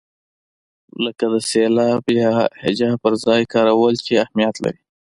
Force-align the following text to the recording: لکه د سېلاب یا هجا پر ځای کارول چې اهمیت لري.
لکه 1.03 1.25
د 1.33 1.35
سېلاب 1.49 2.03
یا 2.21 2.31
هجا 2.63 2.91
پر 3.03 3.13
ځای 3.25 3.41
کارول 3.53 3.93
چې 4.05 4.13
اهمیت 4.23 4.55
لري. 4.63 4.81